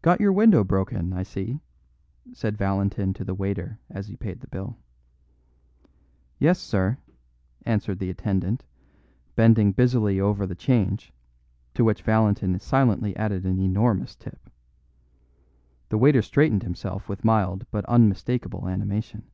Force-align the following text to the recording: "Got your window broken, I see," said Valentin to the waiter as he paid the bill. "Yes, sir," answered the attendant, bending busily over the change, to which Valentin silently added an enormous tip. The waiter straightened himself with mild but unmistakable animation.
"Got 0.00 0.18
your 0.18 0.32
window 0.32 0.64
broken, 0.64 1.12
I 1.12 1.22
see," 1.22 1.60
said 2.32 2.56
Valentin 2.56 3.12
to 3.12 3.22
the 3.22 3.34
waiter 3.34 3.78
as 3.90 4.06
he 4.08 4.16
paid 4.16 4.40
the 4.40 4.46
bill. 4.48 4.78
"Yes, 6.38 6.58
sir," 6.58 6.96
answered 7.66 7.98
the 7.98 8.08
attendant, 8.08 8.64
bending 9.36 9.72
busily 9.72 10.18
over 10.18 10.46
the 10.46 10.54
change, 10.54 11.12
to 11.74 11.84
which 11.84 12.00
Valentin 12.00 12.58
silently 12.58 13.14
added 13.18 13.44
an 13.44 13.58
enormous 13.60 14.16
tip. 14.16 14.48
The 15.90 15.98
waiter 15.98 16.22
straightened 16.22 16.62
himself 16.62 17.06
with 17.06 17.22
mild 17.22 17.66
but 17.70 17.84
unmistakable 17.84 18.68
animation. 18.68 19.24